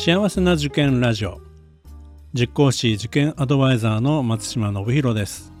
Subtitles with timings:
[0.00, 1.40] 幸せな受験ラジオ。
[2.32, 5.52] 塾講師受験アドバイザーの松島信弘です。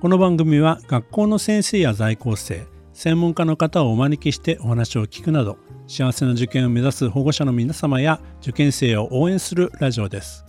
[0.00, 10.44] この番組は学校の先生や在校生専門家の方をお招きしてお話を聞くなど幸せな受験を目指す保護者の皆様や受験生を応援するラジオです。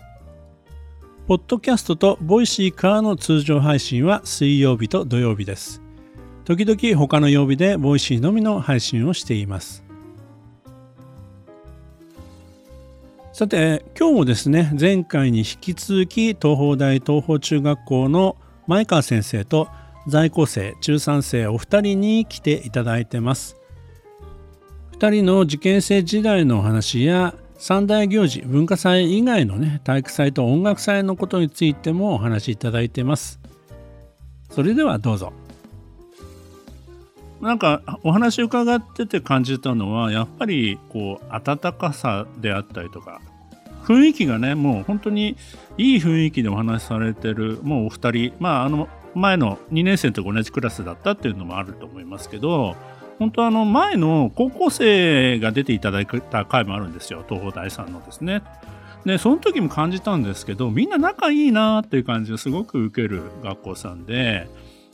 [1.27, 5.83] ポッドキャストとボイシーからの通常配信は水曜日と土曜日です。
[6.45, 9.90] 時々他の曜日でボイシーのみの配信をしています。
[13.33, 18.35] さて今日もですね前回に引き続き東邦大東邦中学校の
[18.67, 19.69] 前川先生と
[20.05, 23.55] 在校生中3生お二人に来ていただいてます。
[24.99, 33.39] 2人の受験生時代のお話や三大行事文化祭以外のね体育祭と音楽祭のことについてもお話しいただいてます。
[34.49, 35.31] それではどうぞ。
[37.41, 43.19] なんかお話伺ってて感じたのはやっぱりこう温かさであったりとか
[43.83, 45.35] 雰囲気がねもう本当に
[45.77, 52.75] いい雰囲気でお話しされてるもうお二人まああの前の2年生と同じクラスだったっていうのもあると思いますけど
[53.17, 58.41] 本当あの前の高校生が出ていただいた回もあるんですよ東邦大さんのですね。
[59.05, 64.47] でその時も感じたんですけどみんな仲いいなっていう感じをすごく受ける学校さんで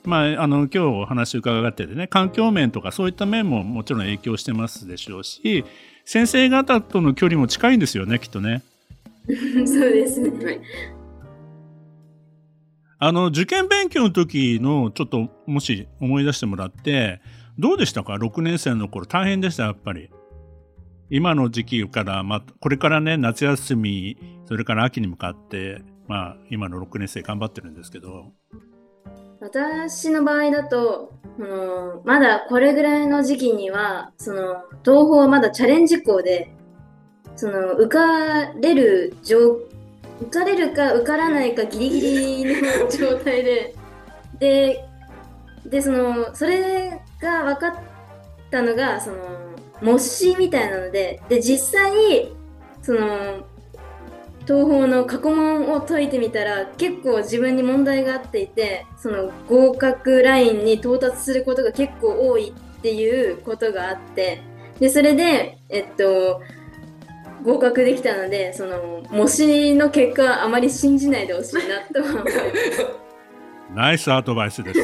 [0.07, 5.65] まあ、あの今日お話伺っててね環境面とかそういった面ももちろん影響してますでしょうし
[6.05, 8.63] 先生方との距離も近いんですよねきっとね。
[9.27, 10.61] そうですね、はい、
[12.99, 17.19] あの受験勉強の時のちょっともし思い出してもらって
[17.59, 19.63] どうでしたか？6年生の頃大変でした？
[19.63, 20.09] やっぱり。
[21.09, 28.31] 今の時期から、まあ、これからね夏休みそれから秋に向かって、まあ、今の6年生頑張ってるんですけど。
[29.39, 36.51] 私の場合だと、あのまだこれぐらいの時期にはその東宝はまだチャレンジ校で
[37.35, 39.59] その受かれる状
[40.21, 43.75] 受かれるか受からないかギリギリの状態で
[44.39, 44.85] で
[45.65, 47.73] でそのそれが分かっ
[48.49, 49.17] たのがその
[49.81, 52.31] 模試みたいなのでで実際
[52.81, 53.45] その
[54.47, 64.41] 東方の過去問を解いてみたら結構自分に問題があっていてその合格ラインに到達することが結構多いっていうことがあって
[64.79, 66.41] でそれでえっと
[67.43, 72.37] 合格できたのでその模試の結果はあまり信じないでほしいなと思います。
[73.75, 74.79] ナイスアドバイスです。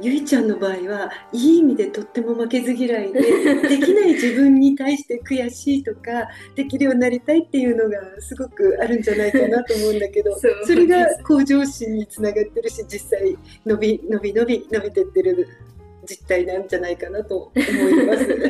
[0.00, 3.20] ゆいちゃんの場合はいい意味でとっても負けず嫌いで
[3.68, 15.48] できない自分に対して悔しいとかできるようになりたいっていうのがすごくあるんじゃないかなと思うんだけどそれが向上心につながってるし実際伸び伸び伸び伸びてってる
[16.06, 18.26] 実態なんじゃないかなと思います。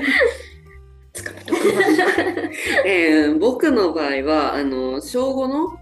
[2.86, 5.78] えー、僕の場合はあの小5の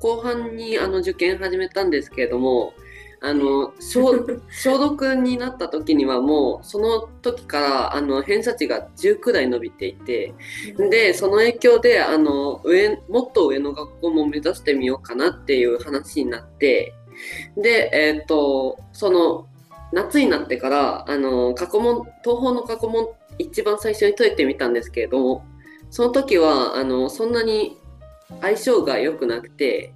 [0.00, 2.74] 後半にあの受験始めたんですけれども
[3.22, 4.18] あの消
[4.50, 10.34] 消毒になった時にはもうその時からあの偏差値が10くらい伸びていて
[10.76, 16.94] でその影響であの上もっと上の学校も目指してみようかなっていう話になって
[17.56, 19.46] でえっ、ー、とその
[19.92, 25.44] 夏になってからあの過去問東方の過去問一番最初に解いてみたんですけれども
[25.90, 27.78] その時はあのそんなに
[28.40, 29.94] 相性が良くなくて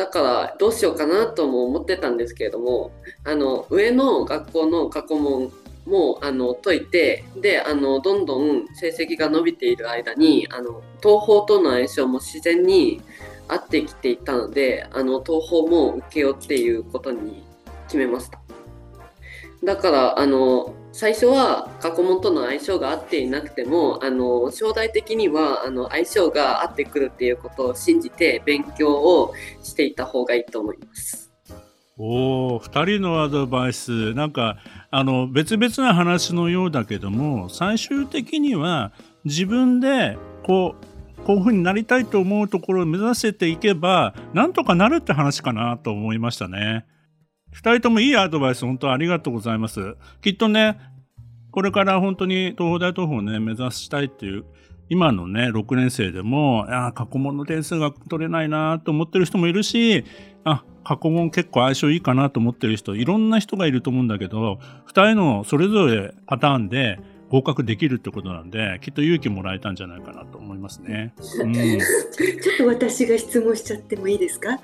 [0.00, 2.90] だからどうしようかなとも思ってたんですけれども
[3.22, 5.52] あの上の学校の過去問
[5.84, 13.02] もあの解いてであのどんどん成績が伸びている間にあの東宝との相性も自然に
[13.46, 17.44] 合ってきていたのであの東宝も受けようっていうことに
[17.84, 18.40] 決めました。
[19.62, 31.30] だからあの最初は過去問との相性が合っていなくてもあの将来的にはあの相性が合ってくるっていうことを信じて勉強をしていた方がいいと思います。
[31.96, 34.56] おお2人のアドバイスなんか
[34.90, 38.92] あの別々な話のようだけども最終的には
[39.24, 40.16] 自分で
[40.46, 46.86] こうこういうふうになりたいと思うところを目指せていけばなんとかなるって話かなと思いましたね。
[47.52, 49.96] 二人ともいいアドバイス本当ありがとうございます。
[50.22, 50.78] きっとね、
[51.50, 54.44] これから本当に東邦大東邦をね、目指したいっていう、
[54.88, 60.04] 今のね、6年生でも、あ過去問の点数が取れないなと思ってる人もいるし、
[60.44, 66.98] あ、過去問結構相性いいかなと思ってる人、いろんな人がいると思うんだけど、二人のそれぞれパターンで
[67.30, 71.14] 合格できるってことなんで、きっと勇気もらえたんじゃないかなと思いますね。
[71.42, 74.58] うん、 ちょっと私が質問しちゃってもいいですか？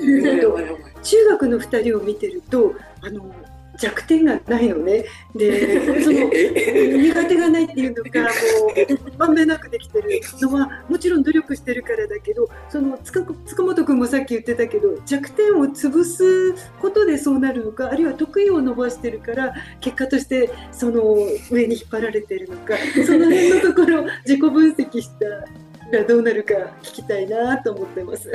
[1.02, 3.32] 中学の2人を見てるとあの
[3.80, 21.16] 弱点がないのねで その苦手がないっていうのがもうまんべんなくできてるのはもちろん努力してるからだけどその塚塚本君もさっき言ってたけど弱点を潰すことでそうなるのかあるいは得意を伸ばしてるから結果としてその
[21.50, 22.74] 上に引っ張られてるのか
[23.06, 28.30] その辺のところ自己分析したらどうなるか聞きたいなと思ってます。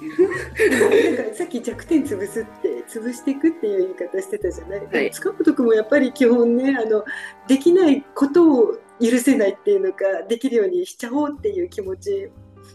[0.00, 7.04] なんかさっき弱点潰すって潰していくっていう言い方してたじゃない、はい、塚本君もやっぱり基本ねあの
[7.46, 12.30] できないことを許せないっていうのかできるようにしちゃおうっていう気持ち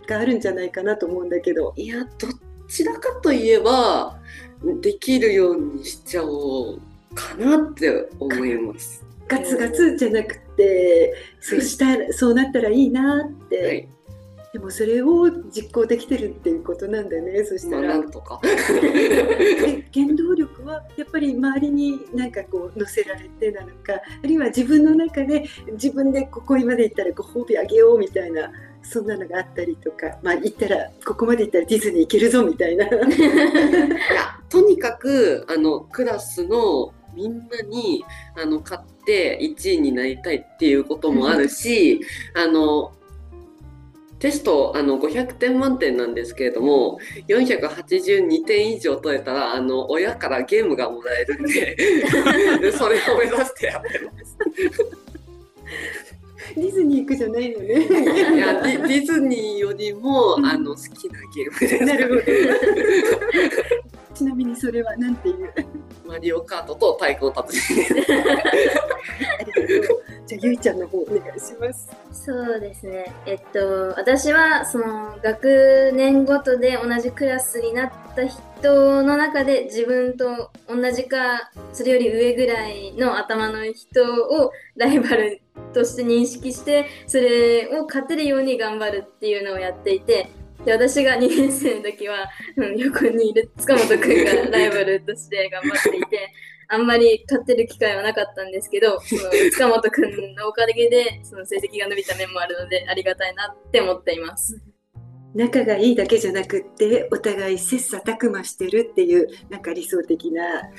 [0.07, 1.73] があるんじゃないかなと思うんだけど。
[1.75, 2.27] いやど
[2.67, 4.19] ちらかといえば
[4.81, 6.81] できるようにしちゃおう
[7.13, 9.03] かなって思います。
[9.27, 13.89] ガツガツじゃなくて、そうしたらそうなったらいいなって、はい、
[14.55, 17.89] でもそれを実行できてるっていうことなんだよねそしたら。
[17.89, 18.39] なんとか
[19.93, 25.43] 原動力はやっぱり周りになんかこう乗せられてなのかあるいは自分の中で
[25.73, 28.49] 自分でここまで行ったらご褒美あげようみたいな
[28.81, 32.85] そんなのがあったりとか、まあ、行ったらここまで行ったらディズニー行けるぞみたいな。
[32.87, 32.97] いや
[34.47, 38.05] とにかくあのクラスのみんなに
[38.41, 41.99] あの買って1位になりたいっていうこともあるし
[42.33, 42.93] あの
[44.19, 46.97] テストあの500点満点なんですけれども
[47.27, 54.37] 482点以上取れたらあの親からゲームがもらえるんで それを目指してやってます。
[56.55, 57.73] ディズニー行くじゃないのね。
[57.73, 57.77] い
[58.37, 61.83] やディディズニーよりも、あの好きなゲームです。
[61.85, 62.21] なるほど。
[64.15, 65.35] ちなみにそれはなんていう？
[66.05, 67.83] マリオカートと太鼓の達人。
[70.37, 71.89] じゃあゆいちゃんの方お願いします。
[72.11, 73.13] そうですね。
[73.25, 84.01] えっと私はその学年ごとで同じクラスになった人の中で自分と同じかそれより上ぐらいの頭の人
[84.43, 85.41] をライバル
[85.73, 90.29] として認識してそれを勝てるように頑張るっていうのをやっていて
[90.65, 92.27] で私が2年生の時は、
[92.57, 96.33] うん、横にいる塚本君がライバルとして頑張っていて
[96.67, 99.21] あんまり勝てる機会はなかったんですけど その
[99.51, 104.61] 塚本君のおかげでその成績が伸びた面もあるのでありがたいなって思っています。
[105.33, 110.71] 仲がいいだけじゃなくってお互い切磋琢磨してるっていうなんか理想的な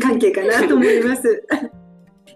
[0.00, 1.46] 関係かなと思います。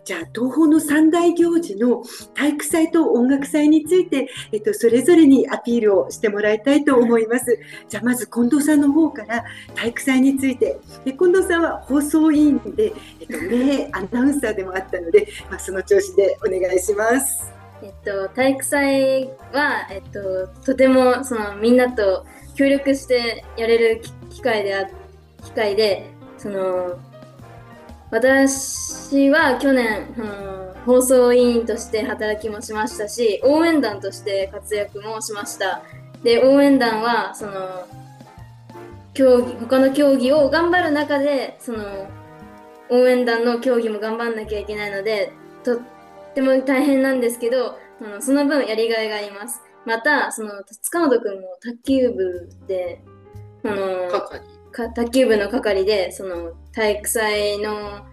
[0.06, 7.58] じゃあ東宝の三大行事の体育祭と音楽祭について、えっと、それぞれにアピールをしてもらいたいと思います。
[7.88, 9.44] じゃあまず近藤さんの方から
[9.74, 17.52] 体育祭についてで近藤さんは放送委員で、えっと、 名アナウンサーでもあったので、まあ、その調子でお願いします。
[17.82, 22.24] えっと、体育祭は、えっと、とてもそのみんなと
[22.54, 24.86] 協力してやれる機会であ
[25.42, 26.08] 機会で
[26.38, 26.96] その
[28.10, 35.82] 私は去年、うん、放送委員として働きもしましたし応援団として活躍もしました。
[36.22, 37.86] で応援団はその
[39.12, 42.08] 競技他の競技を頑張る中でその
[42.90, 45.32] 応援団の競技も頑張んなきゃいけないので
[45.64, 45.80] とっ
[46.34, 49.62] ても大変なんですけどあのその分やりがいがあります。
[49.84, 53.00] またその塚本君も卓球部で
[53.64, 54.08] あの
[54.94, 58.06] 卓球部の係でその体育祭の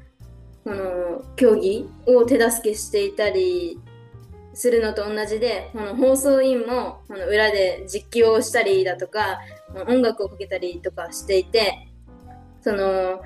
[0.65, 3.81] あの競技を手助けしていたり
[4.53, 9.39] するのと同じでこの放送委員もこの裏で実況をしたりだとか
[9.87, 11.89] 音楽をかけたりとかしていて
[12.61, 13.21] その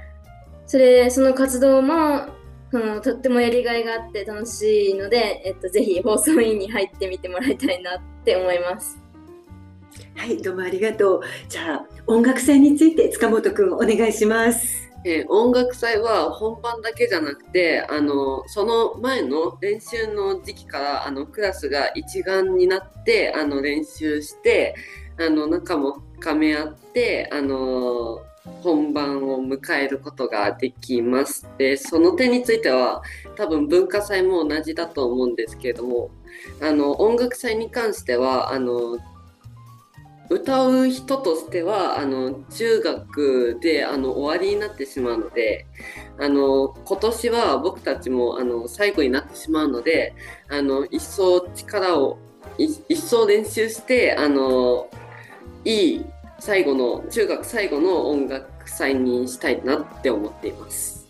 [0.66, 2.28] それその活動も
[2.72, 8.98] そのとってもやりがいがあって楽しいので、えっと、ぜひ放送委員に入ってみてもらいたいなって思います。
[10.16, 11.22] はい、どうもありがとう。
[11.50, 14.88] じゃあ、音楽祭について塚本くんお願いします。
[15.06, 24.76] えー、音楽祭は本番だけじゃなくてあのその前の練習の時期からあのクラスが一丸になってあの練習して
[25.18, 28.20] あの仲も深め合ってあの
[28.62, 31.48] 本番を迎えることができます。
[31.58, 33.02] でその点については
[33.36, 36.10] 多分文化祭も同じだと思うんですけれども
[36.62, 38.98] あの音楽祭に関してはあの
[40.30, 45.66] 歌う人としてはあの中学であの終わりになってしまうので
[46.20, 50.14] あの今年は僕たちもあの最後になってしまうので
[50.50, 52.20] あの一層力を
[52.58, 54.90] 一層練習してあの
[55.64, 56.06] いい
[56.40, 61.07] 最後の中学最後の音楽祭にしたいなって思っています。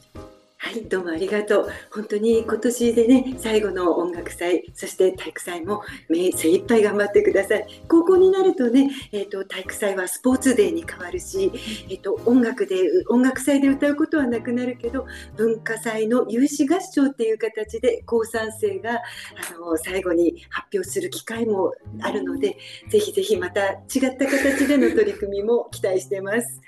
[0.68, 1.70] はい、どうもありがとう。
[1.92, 7.66] 本当に今年でね、最後の音楽祭、そして体育祭もめ精一杯頑張ってください。
[7.88, 11.54] 高校になるとね、えっ、と体育祭はスポーツデーに変わるし、
[11.90, 12.76] えっ、と音楽で
[13.08, 15.08] 音楽祭で歌うことはなくなるけど、
[15.38, 22.58] 文化祭の有志合唱っていう形で高3生があの最後に発表する機会もあるので、
[22.90, 26.62] ぜひぜひまた違った形での取り組みも期待してます。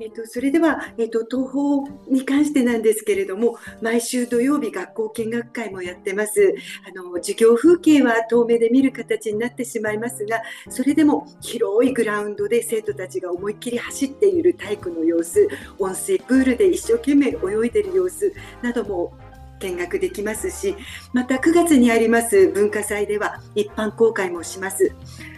[0.00, 6.54] えっと、それでは、えっと、東宝に関してなんですけれども、毎週土曜日学校見学会もやってます。
[6.88, 19.12] あの、授業風景は遠目で見る形になってしまいますが、それでも広いグラウンドで生徒たちが思いっきり走っている体育の様子、温水プールで一生懸命泳いでいる様子なども
[19.58, 20.76] 見学できますし、
[21.12, 24.92] また9月にあります文化祭では一般公開もします。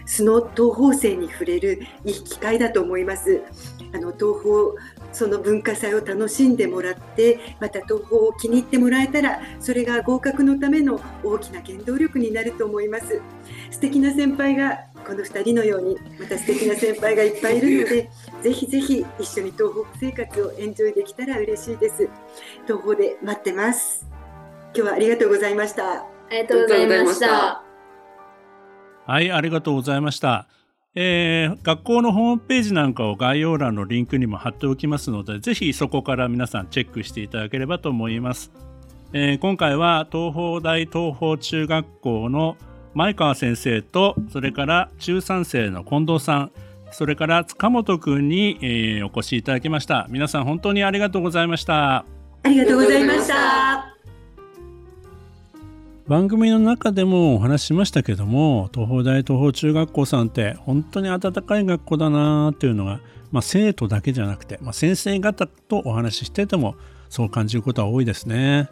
[0.06, 3.40] 素の東方生に触れるいい機会だと思います。
[3.92, 4.54] あの東宝
[5.12, 13.20] その文化祭を楽しんでもらってまた東宝を気に入ってもらえたらそれが合格のための大きな原動力になると思います
[13.70, 18.10] 素敵な先輩がこの2人のようにまた素敵な先輩がいっぱいいるので
[18.42, 22.08] ぜひぜひ一緒に東北生活をエンジョイできたら嬉しいです
[22.66, 24.06] 東宝で待ってます
[24.74, 27.62] 今日はありがとうございましたありがとうございました。
[29.06, 30.59] はい、ありがとうございました。
[31.02, 38.52] えー学校のホームページなんかを概要欄のリンクにも貼っておきますので、ぜひそこから皆さんチェックしていただければと思います。
[39.14, 42.58] えー今回は東邦大東邦中学校の
[42.92, 46.52] 前川先生と、それから中3生の近藤さん、
[46.90, 50.06] それから塚本くんに、えーお越しいただきました。
[50.10, 52.04] 皆さん本当にありがとうございました。
[52.42, 53.89] ありがとうございました
[56.10, 63.00] 番組の中でもお話ししましたけども東邦大東邦中学校さんって本当に温かい学校だなっていうのが、
[63.30, 66.74] まあ、生徒だけじゃなくて、まあ、先生方とお話ししてても
[67.08, 68.68] そう感じることは多いですね。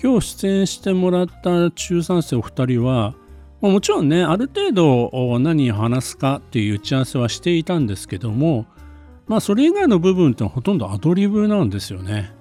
[0.00, 3.16] 今日出演してもらった中3生お二人は
[3.60, 8.66] もちろんねある程度何話すかっていう打ち合わせはしていたんですけども
[9.26, 12.36] まあそれ以外の部分ってほとんどアドリブなんですよね。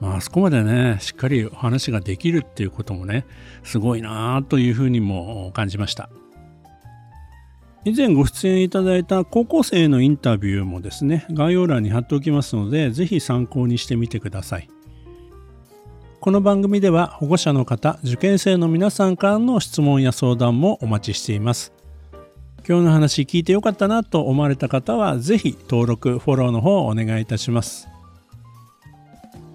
[0.00, 3.26] まあ、そこまでねしっかり話ができるっていうこともね
[3.62, 6.08] すごいなというふうにも感じました。
[7.84, 14.68] 以前ご出演いただいた高校生のインタビューもですね概要欄に貼っておきますのでぜひ参考にしてみてください。
[16.20, 21.72] この番組では保護者の方受験生の皆さんからの質問や相談もお待ちしています。
[22.68, 27.89] 今日の話聞いてよかったなと思われた方はぜひ登録フォローの方をお願いいたします。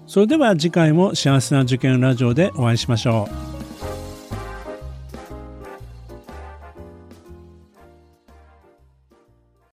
[0.06, 3.55] それでは次回も幸せな受験ラジオでお会いしましょう。